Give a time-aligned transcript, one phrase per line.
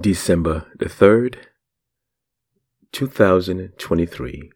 [0.00, 1.36] December the 3rd,
[2.92, 4.52] 2023,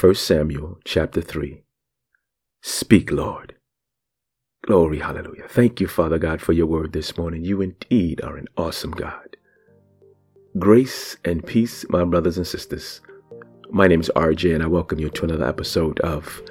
[0.00, 1.62] 1 Samuel chapter 3.
[2.62, 3.54] Speak, Lord.
[4.62, 5.46] Glory, hallelujah.
[5.48, 7.44] Thank you, Father God, for your word this morning.
[7.44, 9.36] You indeed are an awesome God.
[10.58, 13.00] Grace and peace, my brothers and sisters.
[13.70, 16.42] My name is RJ, and I welcome you to another episode of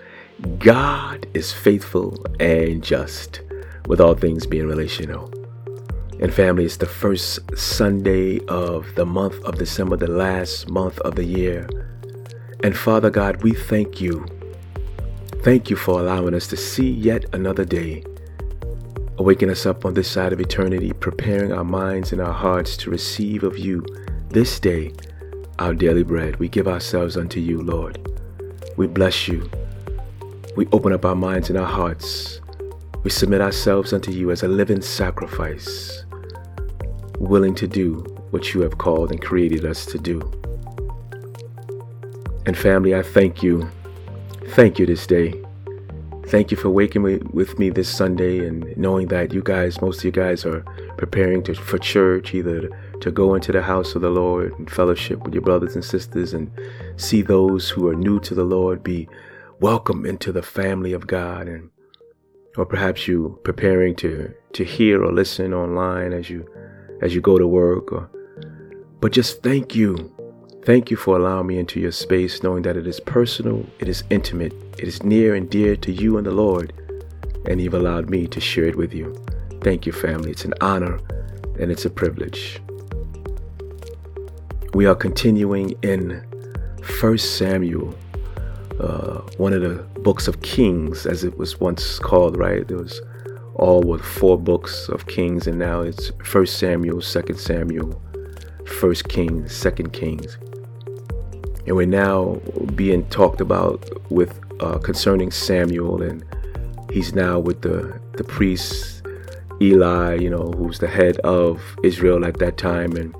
[0.59, 3.41] God is Faithful and Just,
[3.87, 5.29] with all things being relational.
[6.19, 11.15] And family, it's the first Sunday of the month of December, the last month of
[11.15, 11.67] the year.
[12.63, 14.25] And Father God, we thank you.
[15.43, 18.03] Thank you for allowing us to see yet another day.
[19.17, 22.89] Awaken us up on this side of eternity, preparing our minds and our hearts to
[22.89, 23.85] receive of you
[24.29, 24.91] this day
[25.59, 26.37] our daily bread.
[26.37, 27.99] We give ourselves unto you, Lord.
[28.77, 29.49] We bless you.
[30.55, 32.41] We open up our minds and our hearts.
[33.05, 36.05] We submit ourselves unto you as a living sacrifice
[37.19, 37.97] willing to do
[38.31, 40.19] what you have called and created us to do.
[42.47, 43.69] And family, I thank you.
[44.55, 45.39] Thank you this day.
[46.29, 49.99] Thank you for waking me with me this Sunday and knowing that you guys, most
[49.99, 50.61] of you guys, are
[50.97, 52.67] preparing to, for church, either
[53.01, 56.33] to go into the house of the Lord and fellowship with your brothers and sisters
[56.33, 56.49] and
[56.97, 59.07] see those who are new to the Lord be
[59.59, 61.69] welcome into the family of God and
[62.57, 66.47] or perhaps you preparing to to hear or listen online as you
[67.01, 68.09] as you go to work or
[69.01, 70.11] but just thank you.
[70.63, 74.03] Thank you for allowing me into your space knowing that it is personal it is
[74.09, 76.73] intimate it is near and dear to you and the lord
[77.47, 79.15] and you've allowed me to share it with you.
[79.61, 80.31] Thank you family.
[80.31, 80.99] It's an honor
[81.59, 82.61] and it's a privilege.
[84.73, 86.25] We are continuing in
[86.81, 87.95] first samuel
[88.79, 92.67] uh, one of the books of kings as it was once called right?
[92.67, 93.01] There was
[93.55, 98.01] all with four books of Kings, and now it's First Samuel, Second Samuel,
[98.67, 100.37] First Kings, Second Kings,
[101.65, 102.41] and we're now
[102.75, 106.23] being talked about with uh, concerning Samuel, and
[106.91, 109.03] he's now with the the priest
[109.61, 113.15] Eli, you know, who's the head of Israel at that time, and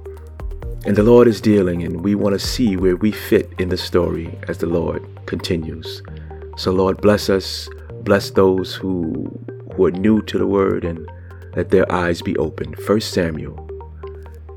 [0.85, 3.78] and the Lord is dealing, and we want to see where we fit in the
[3.78, 6.01] story as the Lord continues.
[6.57, 7.68] So, Lord, bless us,
[8.03, 9.31] bless those who
[9.75, 11.09] who are new to the word and
[11.56, 12.78] let their eyes be opened.
[12.78, 13.69] 1 Samuel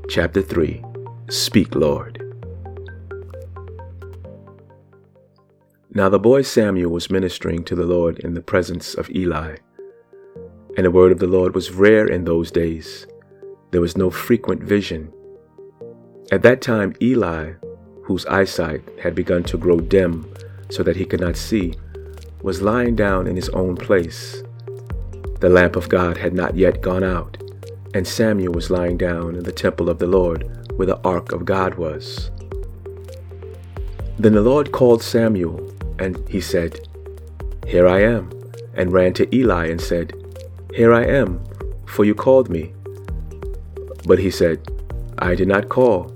[0.07, 0.83] chapter 3
[1.29, 2.23] Speak, Lord.
[5.93, 9.57] Now the boy Samuel was ministering to the Lord in the presence of Eli.
[10.77, 13.05] And the word of the Lord was rare in those days.
[13.71, 15.11] There was no frequent vision.
[16.31, 17.53] At that time, Eli,
[18.03, 20.31] whose eyesight had begun to grow dim
[20.69, 21.73] so that he could not see,
[22.43, 24.43] was lying down in his own place.
[25.39, 27.41] The lamp of God had not yet gone out,
[27.95, 30.43] and Samuel was lying down in the temple of the Lord
[30.75, 32.29] where the ark of God was.
[34.19, 36.87] Then the Lord called Samuel, and he said,
[37.65, 38.29] Here I am,
[38.75, 40.13] and ran to Eli and said,
[40.75, 41.43] Here I am,
[41.87, 42.73] for you called me.
[44.05, 44.61] But he said,
[45.17, 46.15] I did not call.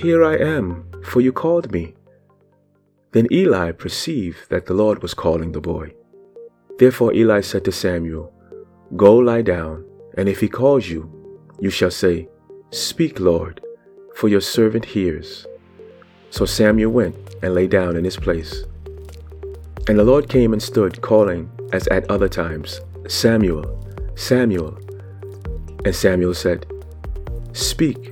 [0.00, 1.94] Here I am, for you called me.
[3.12, 5.92] Then Eli perceived that the Lord was calling the boy.
[6.78, 8.32] Therefore Eli said to Samuel,
[8.96, 9.84] Go lie down,
[10.16, 11.10] and if he calls you,
[11.60, 12.28] you shall say,
[12.70, 13.60] Speak, Lord,
[14.16, 15.46] for your servant hears.
[16.30, 18.64] So Samuel went and lay down in his place.
[19.88, 23.64] And the Lord came and stood, calling, as at other times, Samuel,
[24.14, 24.78] Samuel.
[25.84, 26.66] And Samuel said,
[27.52, 28.11] Speak,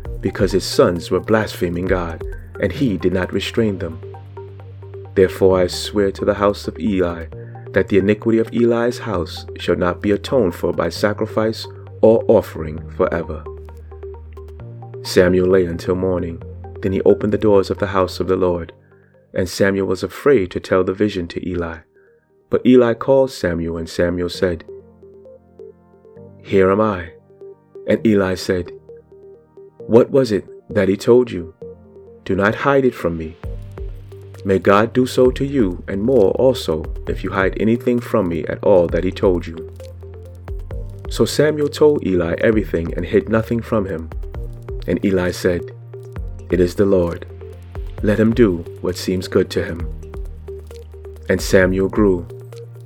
[0.21, 2.23] because his sons were blaspheming God,
[2.59, 3.99] and he did not restrain them.
[5.15, 7.25] Therefore I swear to the house of Eli
[7.71, 11.67] that the iniquity of Eli's house shall not be atoned for by sacrifice
[12.01, 13.43] or offering forever.
[15.03, 16.41] Samuel lay until morning,
[16.81, 18.73] Then he opened the doors of the house of the Lord,
[19.33, 21.79] and Samuel was afraid to tell the vision to Eli.
[22.49, 24.65] But Eli called Samuel, and Samuel said,
[26.43, 27.13] Here am I.
[27.87, 28.71] And Eli said,
[29.91, 31.53] What was it that he told you?
[32.23, 33.35] Do not hide it from me.
[34.45, 38.45] May God do so to you, and more also, if you hide anything from me
[38.45, 39.57] at all that he told you.
[41.09, 44.09] So Samuel told Eli everything and hid nothing from him.
[44.87, 45.75] And Eli said,
[46.49, 47.27] It is the Lord.
[48.01, 49.81] Let him do what seems good to him.
[51.27, 52.25] And Samuel grew,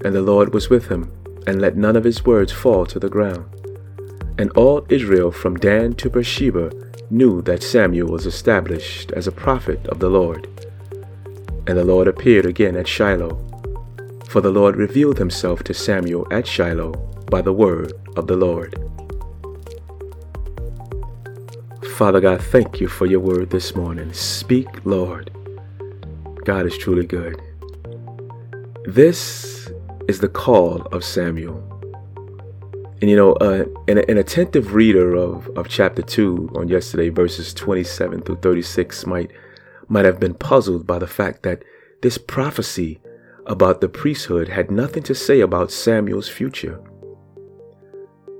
[0.03, 1.11] and the Lord was with him,
[1.45, 3.45] and let none of his words fall to the ground.
[4.39, 9.85] And all Israel from Dan to Beersheba knew that Samuel was established as a prophet
[9.87, 10.47] of the Lord.
[11.67, 13.41] And the Lord appeared again at Shiloh.
[14.27, 16.93] For the Lord revealed himself to Samuel at Shiloh
[17.29, 18.79] by the word of the Lord.
[21.95, 24.11] Father God, thank you for your word this morning.
[24.11, 25.31] Speak, Lord.
[26.43, 27.41] God is truly good.
[28.85, 29.71] This
[30.07, 31.74] is the call of Samuel.
[33.05, 37.53] And you know, uh, an, an attentive reader of, of chapter 2 on yesterday, verses
[37.53, 39.29] 27 through 36, might
[39.87, 41.61] might have been puzzled by the fact that
[42.01, 42.99] this prophecy
[43.45, 46.81] about the priesthood had nothing to say about Samuel's future.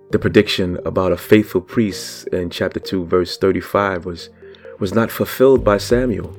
[0.09, 4.29] The prediction about a faithful priest in chapter 2 verse 35 was
[4.79, 6.35] was not fulfilled by Samuel,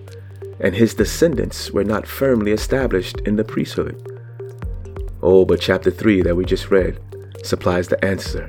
[0.58, 3.94] and his descendants were not firmly established in the priesthood.
[5.22, 6.98] Oh, but chapter 3 that we just read
[7.46, 8.48] supplies the answer.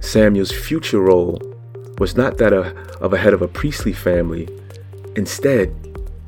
[0.00, 1.40] Samuel's future role
[1.98, 4.48] was not that of a head of a priestly family,
[5.16, 5.72] Instead,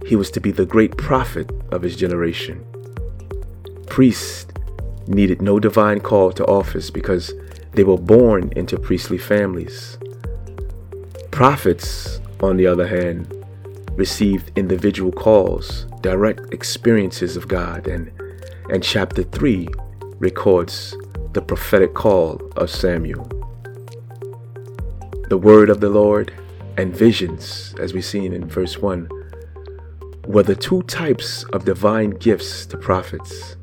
[0.06, 2.64] he was to be the great prophet of his generation.
[3.86, 4.46] Priests
[5.08, 7.32] needed no divine call to office because
[7.72, 9.98] they were born into priestly families.
[11.30, 13.32] Prophets, on the other hand,
[13.92, 18.12] received individual calls, direct experiences of God, and,
[18.70, 19.68] and chapter 3
[20.18, 20.96] records
[21.36, 23.28] the prophetic call of Samuel.
[25.28, 26.32] The word of the Lord
[26.78, 29.06] and visions, as we've seen in verse 1,
[30.26, 33.56] were the two types of divine gifts to prophets.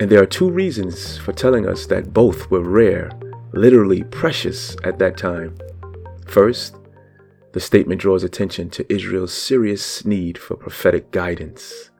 [0.00, 3.10] And there are two reasons for telling us that both were rare,
[3.52, 5.54] literally precious at that time.
[6.26, 6.76] First,
[7.52, 11.90] the statement draws attention to Israel's serious need for prophetic guidance.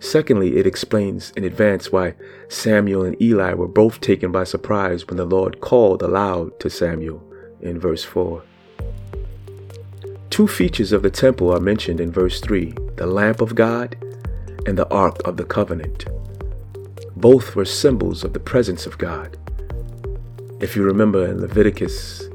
[0.00, 2.14] Secondly, it explains in advance why
[2.48, 7.22] Samuel and Eli were both taken by surprise when the Lord called aloud to Samuel
[7.60, 8.42] in verse 4.
[10.30, 13.96] Two features of the temple are mentioned in verse 3 the lamp of God
[14.66, 16.06] and the ark of the covenant.
[17.14, 19.36] Both were symbols of the presence of God.
[20.60, 22.28] If you remember in Leviticus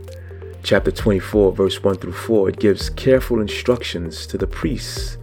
[0.61, 5.17] chapter 24, verse 1 through 4, it gives careful instructions to the priests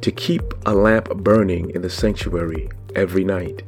[0.00, 3.62] to keep a lamp burning in the sanctuary every night.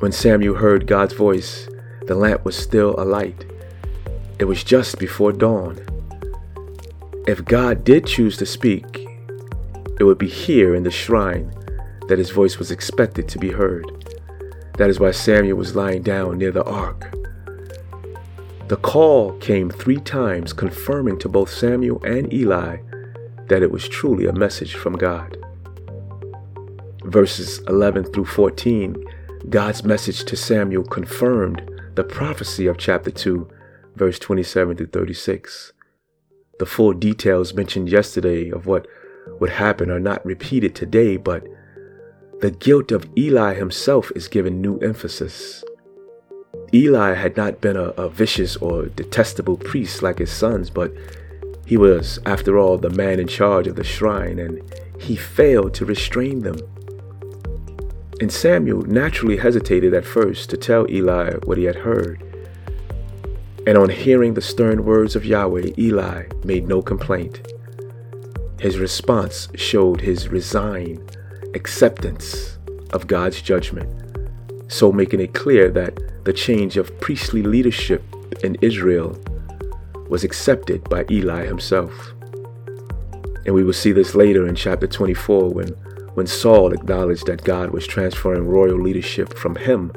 [0.00, 1.68] When Samuel heard God's voice,
[2.06, 3.44] the lamp was still alight.
[4.38, 5.78] It was just before dawn.
[7.26, 9.06] If God did choose to speak,
[10.00, 11.52] it would be here in the shrine
[12.08, 13.84] that his voice was expected to be heard.
[14.78, 17.12] That is why Samuel was lying down near the ark.
[18.68, 22.78] The call came three times, confirming to both Samuel and Eli
[23.48, 25.36] that it was truly a message from God.
[27.04, 28.96] Verses 11 through 14,
[29.48, 31.62] God's message to Samuel confirmed
[31.94, 33.48] the prophecy of chapter 2,
[33.96, 35.72] verse 27 through 36.
[36.58, 38.86] The full details mentioned yesterday of what
[39.40, 41.44] would happen are not repeated today, but
[42.40, 45.64] the guilt of Eli himself is given new emphasis.
[46.72, 50.92] Eli had not been a, a, vicious or detestable priest like his sons, but
[51.68, 54.62] he was, after all, the man in charge of the shrine, and
[54.98, 56.56] he failed to restrain them.
[58.22, 62.22] And Samuel naturally hesitated at first to tell Eli what he had heard.
[63.66, 67.52] And on hearing the stern words of Yahweh, Eli made no complaint.
[68.58, 71.18] His response showed his resigned
[71.54, 72.56] acceptance
[72.94, 73.90] of God's judgment,
[74.72, 78.02] so making it clear that the change of priestly leadership
[78.42, 79.22] in Israel
[80.08, 82.12] was accepted by Eli himself.
[83.46, 85.68] And we will see this later in chapter 24 when,
[86.14, 89.92] when Saul acknowledged that God was transferring royal leadership from him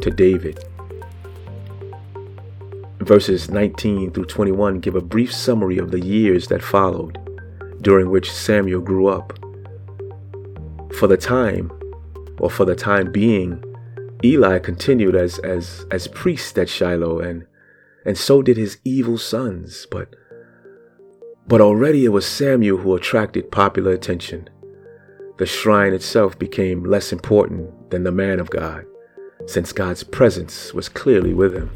[0.00, 0.64] to David.
[3.00, 7.18] Verses 19 through 21 give a brief summary of the years that followed,
[7.82, 9.38] during which Samuel grew up.
[10.94, 11.70] For the time,
[12.38, 13.62] or for the time being,
[14.24, 17.46] Eli continued as, as, as priest at Shiloh, and,
[18.06, 19.86] and so did his evil sons.
[19.90, 20.14] But,
[21.48, 24.48] But already it was Samuel who attracted popular attention.
[25.38, 28.86] The shrine itself became less important than the man of God,
[29.46, 31.70] since God's presence was clearly with him.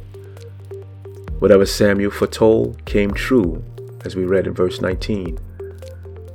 [1.40, 3.62] Whatever Samuel foretold came true,
[4.04, 5.38] as we read in verse 19.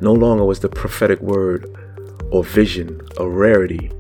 [0.02, 1.74] No longer was the prophetic word
[2.32, 3.92] or vision a rarity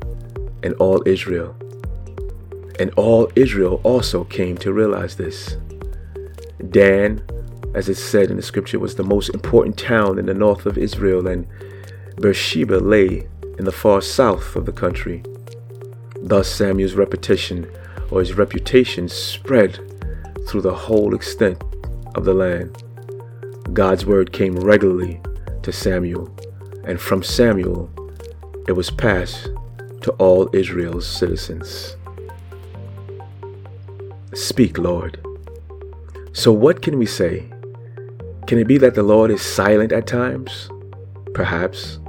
[0.62, 1.56] in all Israel.
[2.80, 5.58] And all Israel also came to realize this.
[6.71, 7.21] Dan,
[7.74, 10.77] as it said in the scripture, was the most important town in the north of
[10.77, 11.47] Israel, and
[12.19, 15.24] Beersheba lay in the far south of the country.
[16.21, 17.69] Thus Samuel's repetition
[18.09, 19.79] or his reputation spread
[20.47, 21.62] through the whole extent
[22.15, 22.81] of the land.
[23.74, 25.19] God's word came regularly
[25.63, 26.33] to Samuel,
[26.85, 27.89] and from Samuel
[28.67, 29.50] it was passed
[30.01, 31.97] to all Israel's citizens.
[34.33, 35.25] Speak, Lord.
[36.36, 37.50] So, what can we say?
[38.46, 40.70] Can it be that the Lord is silent at times?
[41.34, 42.00] Perhaps.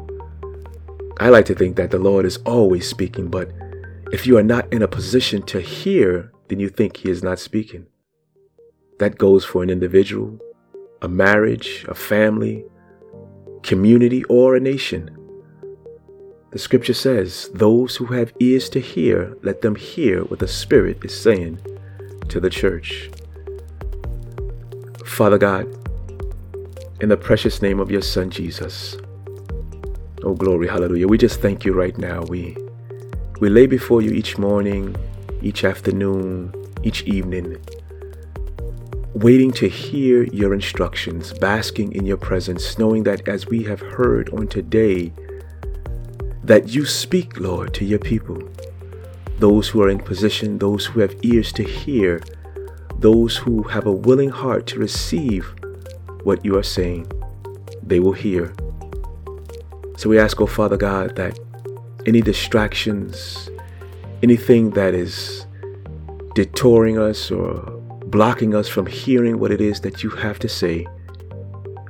[1.21, 3.53] I like to think that the Lord is always speaking, but
[4.11, 7.39] if you are not in a position to hear, then you think He is not
[7.39, 7.87] speaking.
[8.99, 10.41] That goes for an individual,
[11.03, 12.65] a marriage, a family,
[13.63, 15.17] community, or a nation.
[16.51, 21.05] The scripture says, Those who have ears to hear, let them hear what the Spirit
[21.05, 21.61] is saying
[22.29, 23.09] to the church.
[25.07, 25.67] Father God,
[27.01, 28.99] in the precious name of your Son Jesus,
[30.25, 32.23] oh glory, hallelujah, we just thank you right now.
[32.25, 32.55] We,
[33.41, 34.95] we lay before you each morning,
[35.41, 37.57] each afternoon, each evening,
[39.15, 44.29] waiting to hear your instructions, basking in your presence, knowing that as we have heard
[44.35, 45.13] on today,
[46.45, 48.43] that you speak, Lord, to your people.
[49.39, 52.21] Those who are in position, those who have ears to hear,
[52.99, 55.55] those who have a willing heart to receive
[56.23, 57.11] what you are saying,
[57.83, 58.55] they will hear.
[59.97, 61.39] So we ask, oh Father God, that
[62.07, 63.51] any distractions,
[64.23, 65.47] anything that is
[66.35, 67.55] detouring us or
[68.07, 70.87] blocking us from hearing what it is that you have to say,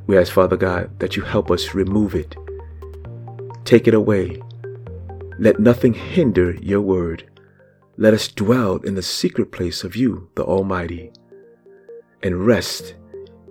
[0.06, 2.36] we ask, Father God, that you help us remove it.
[3.64, 4.40] Take it away.
[5.38, 7.28] Let nothing hinder your word.
[7.98, 11.12] Let us dwell in the secret place of you, the Almighty,
[12.22, 12.94] and rest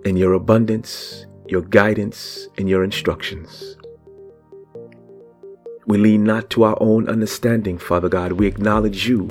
[0.04, 3.76] in your abundance, your guidance, and your instructions.
[5.88, 8.32] We lean not to our own understanding, Father God.
[8.32, 9.30] We acknowledge you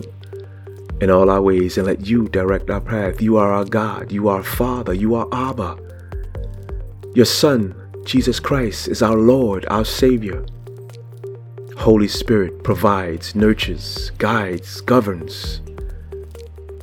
[1.00, 3.22] in all our ways and let you direct our path.
[3.22, 4.12] You are our God.
[4.12, 4.94] You are Father.
[4.94, 5.78] You are Abba.
[7.14, 10.46] Your Son, Jesus Christ, is our Lord, our Savior.
[11.78, 15.62] Holy Spirit provides, nurtures, guides, governs.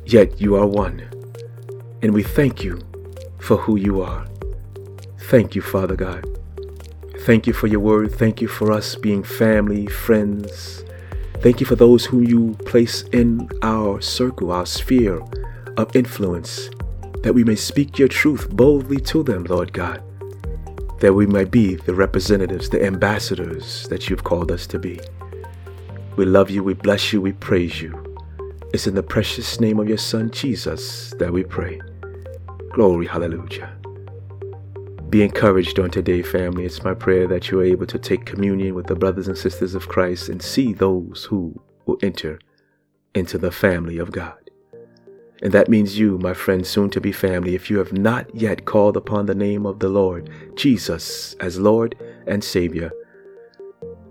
[0.05, 1.01] Yet you are one.
[2.01, 2.79] And we thank you
[3.39, 4.27] for who you are.
[5.29, 6.25] Thank you, Father God.
[7.21, 8.13] Thank you for your word.
[8.13, 10.83] Thank you for us being family, friends.
[11.39, 15.21] Thank you for those whom you place in our circle, our sphere
[15.75, 16.69] of influence,
[17.23, 20.01] that we may speak your truth boldly to them, Lord God
[21.03, 24.97] that we might be the representatives, the ambassadors that you've called us to be.
[26.15, 28.15] We love you, we bless you, we praise you.
[28.73, 31.81] It's in the precious name of your Son, Jesus, that we pray.
[32.71, 33.69] Glory, hallelujah.
[35.09, 36.63] Be encouraged on today, family.
[36.63, 39.75] It's my prayer that you are able to take communion with the brothers and sisters
[39.75, 42.39] of Christ and see those who will enter
[43.13, 44.42] into the family of God.
[45.43, 48.63] And that means you, my friend, soon to be family, if you have not yet
[48.63, 52.93] called upon the name of the Lord, Jesus, as Lord and Savior.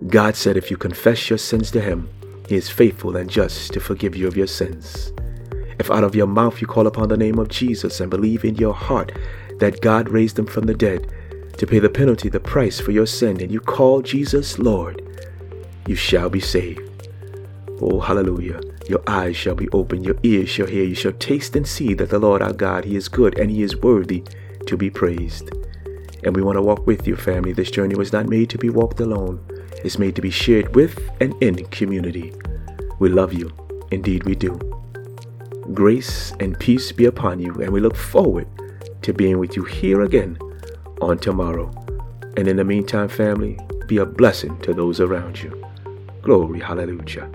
[0.05, 2.07] God said, if you confess your sins to Him,
[2.47, 5.11] He is faithful and just to forgive you of your sins.
[5.79, 8.55] If out of your mouth you call upon the name of Jesus and believe in
[8.55, 9.11] your heart
[9.57, 11.11] that God raised Him from the dead
[11.57, 15.01] to pay the penalty, the price for your sin, and you call Jesus Lord,
[15.87, 16.81] you shall be saved.
[17.81, 18.61] Oh, hallelujah.
[18.87, 22.09] Your eyes shall be opened, your ears shall hear, you shall taste and see that
[22.09, 24.23] the Lord our God, He is good and He is worthy
[24.67, 25.51] to be praised.
[26.23, 27.53] And we want to walk with you, family.
[27.53, 29.45] This journey was not made to be walked alone,
[29.83, 32.33] it's made to be shared with and in community.
[32.99, 33.51] We love you.
[33.91, 34.57] Indeed, we do.
[35.73, 38.47] Grace and peace be upon you, and we look forward
[39.01, 40.37] to being with you here again
[41.01, 41.71] on tomorrow.
[42.37, 45.63] And in the meantime, family, be a blessing to those around you.
[46.21, 47.29] Glory, hallelujah.